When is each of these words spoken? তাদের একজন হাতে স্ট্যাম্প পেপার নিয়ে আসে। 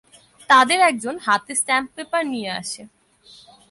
তাদের 0.49 0.79
একজন 0.81 1.15
হাতে 1.21 1.53
স্ট্যাম্প 1.55 1.89
পেপার 1.95 2.23
নিয়ে 2.25 2.51
আসে। 2.51 2.81